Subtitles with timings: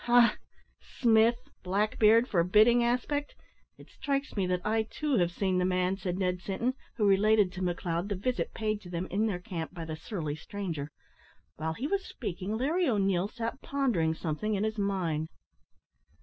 [0.05, 0.35] "Ha!
[0.79, 3.35] Smith black beard forbidding aspect!
[3.77, 7.51] It strikes me that I too have seen the man," said Ned Sinton, who related
[7.51, 10.89] to McLeod the visit paid to them in their camp by the surly stranger.
[11.57, 15.29] While he was speaking, Larry O'Neil sat pondering something in his mind.